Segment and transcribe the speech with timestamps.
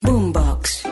[0.00, 0.84] Boombox.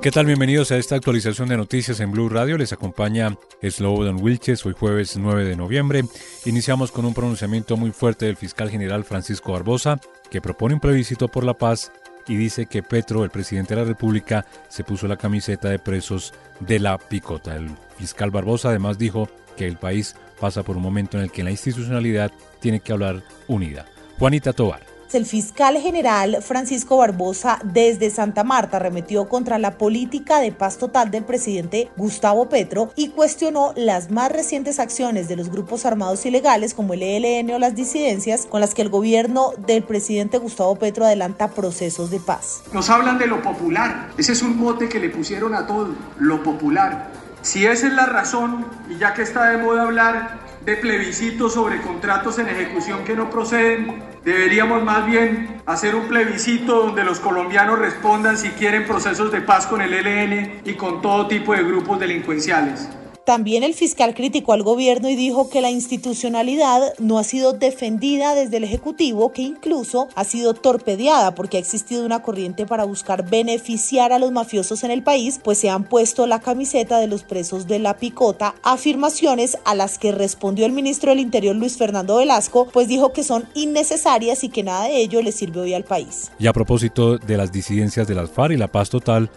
[0.00, 0.24] ¿Qué tal?
[0.24, 2.56] Bienvenidos a esta actualización de noticias en Blue Radio.
[2.56, 6.04] Les acompaña Slobodan Wilches, hoy jueves 9 de noviembre.
[6.46, 10.00] Iniciamos con un pronunciamiento muy fuerte del fiscal general Francisco Barbosa,
[10.30, 11.92] que propone un plebiscito por la paz
[12.26, 16.32] y dice que Petro, el presidente de la República, se puso la camiseta de presos
[16.60, 17.54] de la picota.
[17.56, 21.44] El fiscal Barbosa además dijo que el país pasa por un momento en el que
[21.44, 23.84] la institucionalidad tiene que hablar unida.
[24.18, 24.90] Juanita Tobar.
[25.12, 31.10] El fiscal general Francisco Barbosa desde Santa Marta remetió contra la política de paz total
[31.10, 36.74] del presidente Gustavo Petro y cuestionó las más recientes acciones de los grupos armados ilegales
[36.74, 41.04] como el ELN o las disidencias con las que el gobierno del presidente Gustavo Petro
[41.04, 42.62] adelanta procesos de paz.
[42.72, 45.88] Nos hablan de lo popular, ese es un mote que le pusieron a todo,
[46.20, 47.10] lo popular.
[47.42, 51.80] Si esa es la razón, y ya que está de moda hablar de plebiscitos sobre
[51.80, 57.76] contratos en ejecución que no proceden, deberíamos más bien hacer un plebiscito donde los colombianos
[57.76, 61.98] respondan si quieren procesos de paz con el ELN y con todo tipo de grupos
[61.98, 62.88] delincuenciales.
[63.30, 68.34] También el fiscal criticó al gobierno y dijo que la institucionalidad no ha sido defendida
[68.34, 73.30] desde el Ejecutivo, que incluso ha sido torpedeada porque ha existido una corriente para buscar
[73.30, 77.22] beneficiar a los mafiosos en el país, pues se han puesto la camiseta de los
[77.22, 82.16] presos de la picota, afirmaciones a las que respondió el ministro del Interior Luis Fernando
[82.16, 85.84] Velasco, pues dijo que son innecesarias y que nada de ello le sirve hoy al
[85.84, 86.32] país.
[86.40, 89.30] Y a propósito de las disidencias de las y la paz total,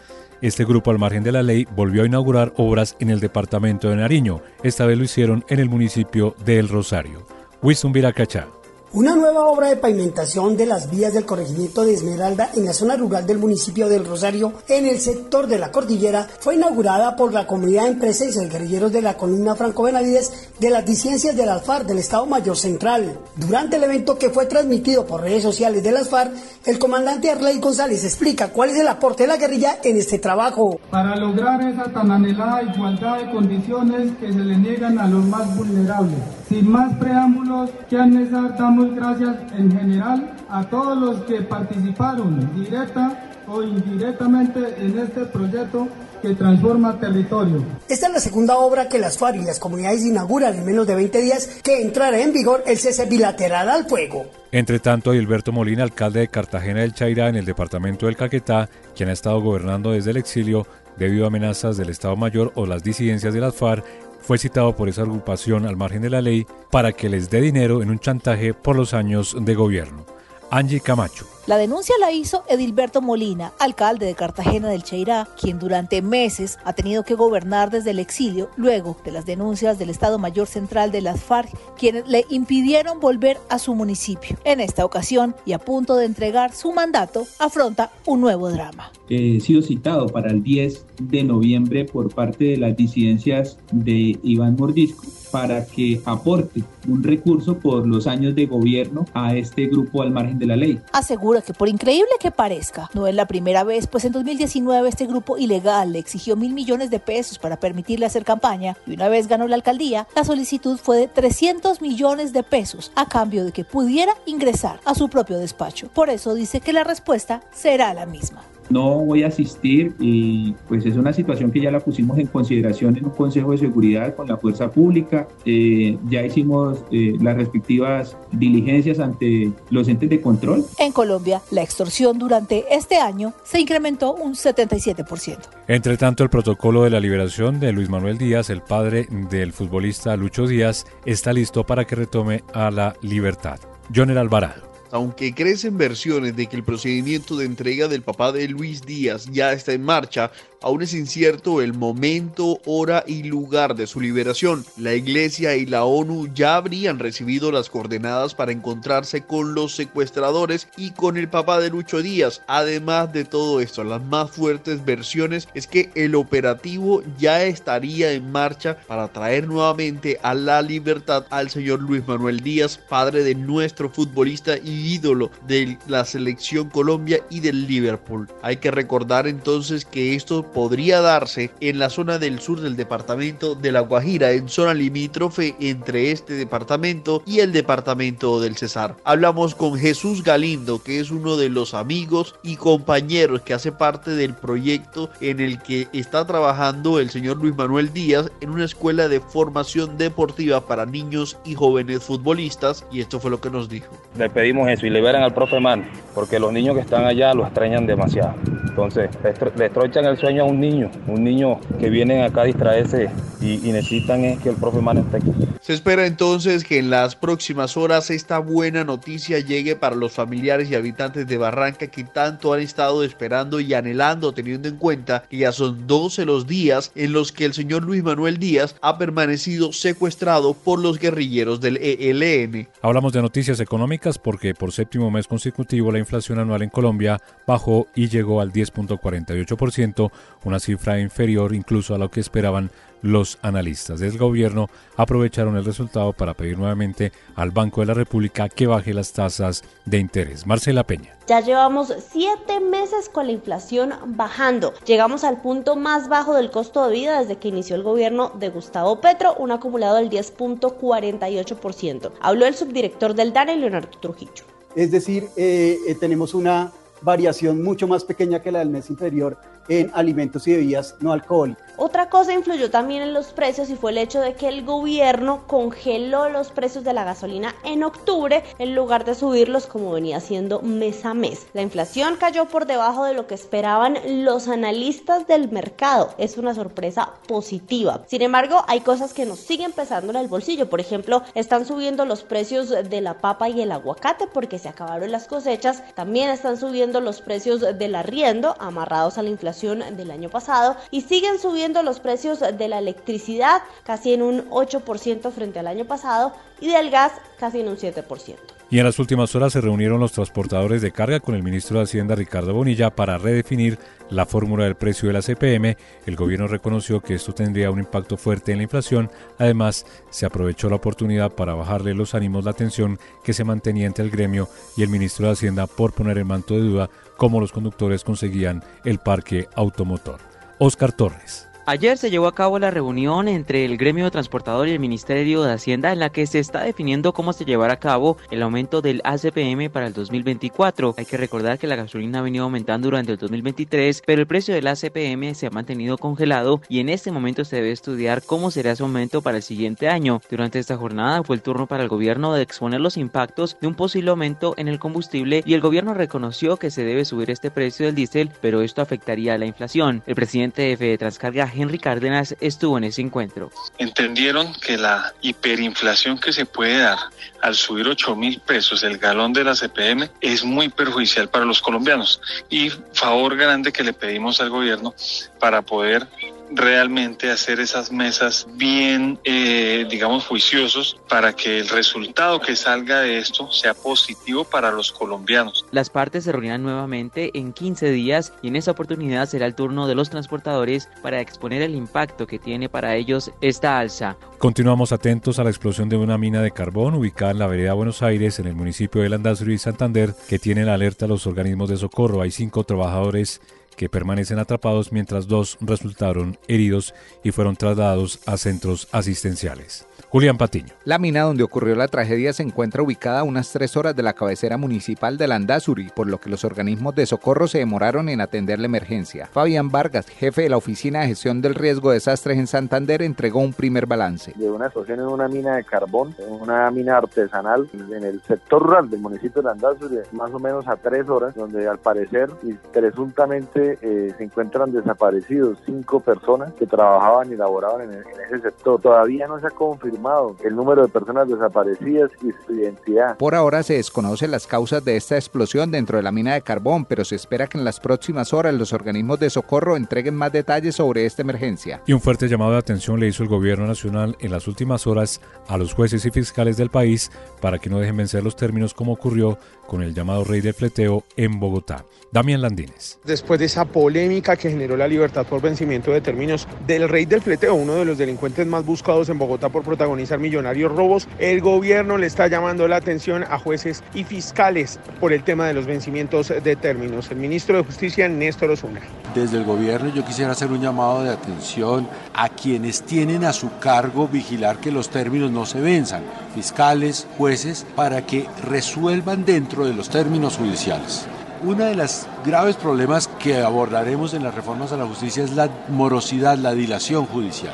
[0.44, 3.96] este grupo, al margen de la ley, volvió a inaugurar obras en el departamento de
[3.96, 4.42] Nariño.
[4.62, 7.26] Esta vez lo hicieron en el municipio de El Rosario.
[7.62, 8.48] Winston Viracachá.
[8.96, 12.96] Una nueva obra de pavimentación de las vías del corregimiento de Esmeralda en la zona
[12.96, 17.48] rural del municipio del Rosario, en el sector de la cordillera, fue inaugurada por la
[17.48, 21.88] comunidad de empresas y guerrilleros de la columna Franco Benavides de las disidencias del ALFAR
[21.88, 23.18] del Estado Mayor Central.
[23.36, 26.30] Durante el evento que fue transmitido por redes sociales del ALFAR,
[26.64, 30.80] el comandante Arley González explica cuál es el aporte de la guerrilla en este trabajo.
[30.92, 35.58] Para lograr esa tan anhelada igualdad de condiciones que se le niegan a los más
[35.58, 36.20] vulnerables.
[36.54, 43.64] Sin más preámbulos, que damos gracias en general a todos los que participaron directa o
[43.64, 45.88] indirectamente en este proyecto
[46.22, 47.66] que transforma territorio.
[47.90, 50.94] Esta es la segunda obra que las FARC y las comunidades inauguran en menos de
[50.94, 54.28] 20 días que entrará en vigor el cese bilateral al fuego.
[54.52, 59.10] Entre tanto, Gilberto Molina, alcalde de Cartagena del Chairá en el departamento del Caquetá, quien
[59.10, 63.34] ha estado gobernando desde el exilio debido a amenazas del Estado Mayor o las disidencias
[63.34, 63.84] de las FARC,
[64.24, 67.84] fue citado por esa agrupación al margen de la ley para que les dé dinero
[67.84, 70.06] en un chantaje por los años de gobierno.
[70.54, 71.26] Angie Camacho.
[71.48, 76.74] La denuncia la hizo Edilberto Molina, alcalde de Cartagena del Cheirá, quien durante meses ha
[76.74, 81.02] tenido que gobernar desde el exilio luego de las denuncias del Estado Mayor Central de
[81.02, 84.38] las FARC, quienes le impidieron volver a su municipio.
[84.46, 88.92] En esta ocasión, y a punto de entregar su mandato, afronta un nuevo drama.
[89.10, 94.56] He sido citado para el 10 de noviembre por parte de las disidencias de Iván
[94.56, 95.04] Mordisco
[95.34, 100.38] para que aporte un recurso por los años de gobierno a este grupo al margen
[100.38, 100.80] de la ley.
[100.92, 105.08] Asegura que por increíble que parezca, no es la primera vez, pues en 2019 este
[105.08, 109.28] grupo ilegal le exigió mil millones de pesos para permitirle hacer campaña y una vez
[109.28, 113.66] ganó la alcaldía, la solicitud fue de 300 millones de pesos a cambio de que
[113.66, 115.88] pudiera ingresar a su propio despacho.
[115.96, 120.86] Por eso dice que la respuesta será la misma no voy a asistir y pues
[120.86, 124.28] es una situación que ya la pusimos en consideración en un Consejo de Seguridad con
[124.28, 125.28] la Fuerza Pública.
[125.46, 130.66] Eh, ya hicimos eh, las respectivas diligencias ante los entes de control.
[130.80, 135.38] En Colombia, la extorsión durante este año se incrementó un 77%.
[135.68, 140.18] Entre tanto, el protocolo de la liberación de Luis Manuel Díaz, el padre del futbolista
[140.18, 143.60] Lucho Díaz, está listo para que retome a la libertad.
[143.94, 144.73] Joner Alvarado.
[144.94, 149.52] Aunque crecen versiones de que el procedimiento de entrega del papá de Luis Díaz ya
[149.52, 150.32] está en marcha,
[150.64, 154.66] aún es incierto el momento, hora y lugar de su liberación.
[154.78, 160.68] La Iglesia y la ONU ya habrían recibido las coordenadas para encontrarse con los secuestradores
[160.78, 162.42] y con el papá de Lucho Díaz.
[162.48, 168.32] Además de todo esto, las más fuertes versiones es que el operativo ya estaría en
[168.32, 173.90] marcha para traer nuevamente a la libertad al señor Luis Manuel Díaz, padre de nuestro
[173.90, 178.30] futbolista y ídolo de la selección Colombia y del Liverpool.
[178.42, 183.56] Hay que recordar entonces que esto podría darse en la zona del sur del departamento
[183.56, 188.96] de La Guajira, en zona limítrofe entre este departamento y el departamento del Cesar.
[189.04, 194.12] Hablamos con Jesús Galindo, que es uno de los amigos y compañeros que hace parte
[194.12, 199.08] del proyecto en el que está trabajando el señor Luis Manuel Díaz en una escuela
[199.08, 203.94] de formación deportiva para niños y jóvenes futbolistas y esto fue lo que nos dijo.
[204.18, 207.46] Le pedimos eso y liberan al profe Man, porque los niños que están allá lo
[207.46, 208.36] extrañan demasiado.
[208.68, 209.10] Entonces,
[209.56, 213.10] le estrochan el sueño a un niño, un niño que viene acá a distraerse
[213.44, 215.32] y, necesitan es que el profe Man esté aquí.
[215.62, 220.70] Se espera entonces que en las próximas horas esta buena noticia llegue para los familiares
[220.70, 225.38] y habitantes de Barranca que tanto han estado esperando y anhelando, teniendo en cuenta que
[225.38, 229.74] ya son 12 los días en los que el señor Luis Manuel Díaz ha permanecido
[229.74, 232.68] secuestrado por los guerrilleros del ELN.
[232.82, 237.88] Hablamos de noticias económicas porque por séptimo mes consecutivo la inflación anual en Colombia bajó
[237.96, 240.12] y llegó al 10.48%,
[240.44, 242.72] una cifra inferior incluso a lo que esperaban
[243.04, 248.48] los analistas del gobierno aprovecharon el resultado para pedir nuevamente al Banco de la República
[248.50, 250.48] que baje las tasas de interés.
[250.48, 251.16] Marcela Peña.
[251.28, 254.74] Ya llevamos siete meses con la inflación bajando.
[254.86, 258.50] Llegamos al punto más bajo del costo de vida desde que inició el gobierno de
[258.50, 262.12] Gustavo Petro, un acumulado del 10.48%.
[262.22, 264.46] Habló el subdirector del DANE, Leonardo Trujillo.
[264.76, 266.72] Es decir, eh, eh, tenemos una
[267.04, 269.38] variación mucho más pequeña que la del mes inferior
[269.70, 271.64] en alimentos y bebidas no alcohólicas.
[271.78, 275.48] Otra cosa influyó también en los precios y fue el hecho de que el gobierno
[275.48, 280.62] congeló los precios de la gasolina en octubre en lugar de subirlos como venía haciendo
[280.62, 281.48] mes a mes.
[281.54, 286.14] La inflación cayó por debajo de lo que esperaban los analistas del mercado.
[286.18, 288.04] Es una sorpresa positiva.
[288.08, 290.70] Sin embargo, hay cosas que nos siguen pesando en el bolsillo.
[290.70, 295.12] Por ejemplo, están subiendo los precios de la papa y el aguacate porque se acabaron
[295.12, 295.84] las cosechas.
[295.96, 301.02] También están subiendo los precios del arriendo amarrados a la inflación del año pasado y
[301.02, 306.34] siguen subiendo los precios de la electricidad casi en un 8% frente al año pasado
[306.60, 308.53] y del gas casi en un 7%.
[308.70, 311.84] Y en las últimas horas se reunieron los transportadores de carga con el ministro de
[311.84, 313.78] Hacienda Ricardo Bonilla para redefinir
[314.10, 315.78] la fórmula del precio de la CPM.
[316.06, 319.12] El gobierno reconoció que esto tendría un impacto fuerte en la inflación.
[319.38, 324.06] Además, se aprovechó la oportunidad para bajarle los ánimos la tensión que se mantenía entre
[324.06, 327.52] el gremio y el ministro de Hacienda por poner en manto de duda cómo los
[327.52, 330.20] conductores conseguían el parque automotor.
[330.58, 331.48] Oscar Torres.
[331.66, 335.54] Ayer se llevó a cabo la reunión entre el gremio transportador y el Ministerio de
[335.54, 339.00] Hacienda en la que se está definiendo cómo se llevará a cabo el aumento del
[339.06, 340.96] ACPM para el 2024.
[340.98, 344.54] Hay que recordar que la gasolina ha venido aumentando durante el 2023, pero el precio
[344.54, 348.72] del ACPM se ha mantenido congelado y en este momento se debe estudiar cómo será
[348.72, 350.20] ese aumento para el siguiente año.
[350.30, 353.76] Durante esta jornada fue el turno para el gobierno de exponer los impactos de un
[353.76, 357.86] posible aumento en el combustible y el gobierno reconoció que se debe subir este precio
[357.86, 360.04] del diésel, pero esto afectaría a la inflación.
[360.06, 363.52] El presidente de Transcarga Henry Cárdenas estuvo en ese encuentro.
[363.78, 366.98] Entendieron que la hiperinflación que se puede dar
[367.42, 371.62] al subir 8 mil pesos el galón de la CPM es muy perjudicial para los
[371.62, 374.94] colombianos y favor grande que le pedimos al gobierno
[375.40, 376.08] para poder
[376.56, 383.18] realmente hacer esas mesas bien, eh, digamos, juiciosos para que el resultado que salga de
[383.18, 385.66] esto sea positivo para los colombianos.
[385.72, 389.88] Las partes se reunirán nuevamente en 15 días y en esa oportunidad será el turno
[389.88, 394.18] de los transportadores para exponer el impacto que tiene para ellos esta alza.
[394.38, 398.02] Continuamos atentos a la explosión de una mina de carbón ubicada en la vereda Buenos
[398.02, 401.70] Aires, en el municipio de Landazuri y Santander, que tiene la alerta a los organismos
[401.70, 402.22] de socorro.
[402.22, 403.42] Hay cinco trabajadores
[403.76, 409.86] que permanecen atrapados mientras dos resultaron heridos y fueron trasladados a centros asistenciales.
[410.14, 410.76] Julián Patiño.
[410.86, 414.14] La mina donde ocurrió la tragedia se encuentra ubicada a unas tres horas de la
[414.14, 418.60] cabecera municipal de Landazuri, por lo que los organismos de socorro se demoraron en atender
[418.60, 419.26] la emergencia.
[419.26, 423.40] Fabián Vargas, jefe de la Oficina de Gestión del Riesgo de Desastres en Santander, entregó
[423.40, 424.34] un primer balance.
[424.36, 428.62] De una explosión en una mina de carbón, en una mina artesanal en el sector
[428.62, 432.54] rural del municipio de Landazuri, más o menos a tres horas, donde al parecer y
[432.54, 438.80] presuntamente eh, se encuentran desaparecidos cinco personas que trabajaban y laboraban en, en ese sector.
[438.80, 440.03] Todavía no se ha confirmado
[440.44, 443.18] el número de personas desaparecidas y su identidad.
[443.18, 446.86] Por ahora se desconocen las causas de esta explosión dentro de la mina de carbón,
[446.86, 450.76] pero se espera que en las próximas horas los organismos de socorro entreguen más detalles
[450.76, 451.82] sobre esta emergencia.
[451.86, 455.22] Y un fuerte llamado de atención le hizo el gobierno nacional en las últimas horas
[455.48, 458.94] a los jueces y fiscales del país para que no dejen vencer los términos como
[458.94, 459.38] ocurrió
[459.74, 461.84] con el llamado rey del fleteo en Bogotá.
[462.14, 463.00] Damián Landines.
[463.04, 467.24] Después de esa polémica que generó la libertad por vencimiento de términos del rey del
[467.24, 471.98] fleteo, uno de los delincuentes más buscados en Bogotá por protagonizar millonarios robos, el gobierno
[471.98, 476.28] le está llamando la atención a jueces y fiscales por el tema de los vencimientos
[476.28, 477.10] de términos.
[477.10, 478.82] El ministro de Justicia, Néstor Osuna.
[479.16, 483.58] Desde el gobierno yo quisiera hacer un llamado de atención a quienes tienen a su
[483.58, 486.04] cargo vigilar que los términos no se venzan,
[486.36, 491.06] fiscales, jueces, para que resuelvan dentro de los términos judiciales.
[491.44, 495.50] Uno de los graves problemas que abordaremos en las reformas a la justicia es la
[495.70, 497.54] morosidad, la dilación judicial.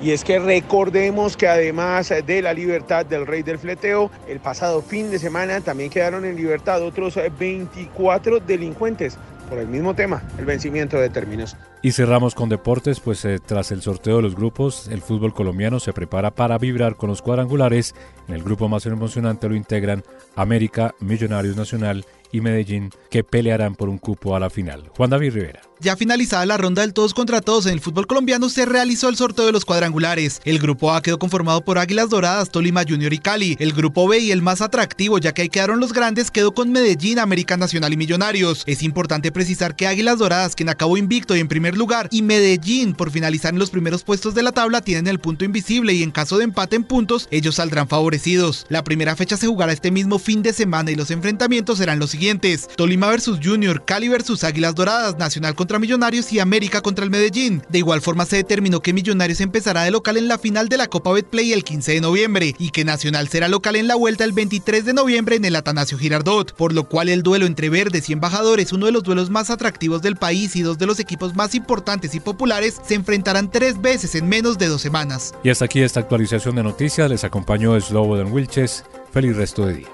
[0.00, 4.80] Y es que recordemos que además de la libertad del rey del fleteo, el pasado
[4.80, 10.44] fin de semana también quedaron en libertad otros 24 delincuentes por el mismo tema, el
[10.44, 11.56] vencimiento de términos.
[11.82, 15.80] Y cerramos con deportes, pues eh, tras el sorteo de los grupos, el fútbol colombiano
[15.80, 17.94] se prepara para vibrar con los cuadrangulares.
[18.28, 20.02] En el grupo más emocionante lo integran
[20.36, 24.90] América, Millonarios Nacional y Medellín, que pelearán por un cupo a la final.
[24.96, 25.67] Juan David Rivera.
[25.80, 29.16] Ya finalizada la ronda del todos contra todos en el fútbol colombiano, se realizó el
[29.16, 30.40] sorteo de los cuadrangulares.
[30.44, 33.56] El grupo A quedó conformado por Águilas Doradas, Tolima Junior y Cali.
[33.60, 36.72] El grupo B y el más atractivo, ya que ahí quedaron los grandes, quedó con
[36.72, 38.64] Medellín, América Nacional y Millonarios.
[38.66, 42.94] Es importante precisar que Águilas Doradas, quien acabó invicto y en primer lugar, y Medellín,
[42.94, 46.10] por finalizar en los primeros puestos de la tabla, tienen el punto invisible y en
[46.10, 48.66] caso de empate en puntos, ellos saldrán favorecidos.
[48.68, 52.10] La primera fecha se jugará este mismo fin de semana y los enfrentamientos serán los
[52.10, 57.10] siguientes: Tolima versus Junior, Cali versus Águilas Doradas, Nacional contra Millonarios y América contra el
[57.10, 57.62] Medellín.
[57.68, 60.86] De igual forma se determinó que Millonarios empezará de local en la final de la
[60.86, 64.32] Copa Betplay el 15 de noviembre y que Nacional será local en la vuelta el
[64.32, 68.14] 23 de noviembre en el Atanasio Girardot, por lo cual el duelo entre Verdes y
[68.14, 71.54] Embajadores, uno de los duelos más atractivos del país y dos de los equipos más
[71.54, 75.34] importantes y populares, se enfrentarán tres veces en menos de dos semanas.
[75.44, 77.10] Y hasta aquí esta actualización de noticias.
[77.10, 78.86] Les acompañó Slobodan Wilches.
[79.12, 79.88] Feliz resto de día.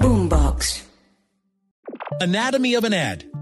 [0.00, 0.82] Boombox.
[2.20, 3.41] Anatomy of an ad.